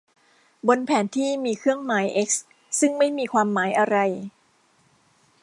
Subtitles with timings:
[0.67, 2.45] บนแผนที่มีเครื่องหมาย เอ๊กซ์
[2.79, 3.97] ซึ่งไม่มีความหมายอะไร